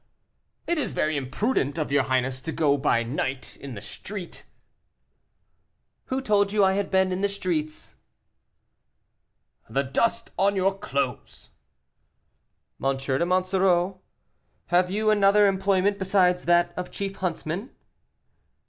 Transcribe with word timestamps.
"It 0.65 0.79
is 0.79 0.93
very 0.93 1.15
imprudent 1.15 1.77
of 1.77 1.91
your 1.91 2.01
highness 2.01 2.41
to 2.41 2.51
go 2.51 2.75
by 2.75 3.03
night 3.03 3.55
in 3.57 3.75
the 3.75 3.83
street." 3.83 4.45
"Who 6.05 6.21
told 6.21 6.51
you 6.51 6.63
I 6.63 6.73
had 6.73 6.89
been 6.89 7.11
in 7.11 7.21
the 7.21 7.29
streets?" 7.29 7.97
"The 9.69 9.83
dust 9.83 10.31
on 10.39 10.55
your 10.55 10.75
clothes." 10.75 11.51
"M. 12.83 12.97
de 12.97 13.25
Monsoreau, 13.27 14.01
have 14.73 14.89
you 14.89 15.11
another 15.11 15.45
employment 15.45 15.99
besides 15.99 16.45
that 16.45 16.73
of 16.75 16.89
chief 16.89 17.17
huntsman?" 17.17 17.69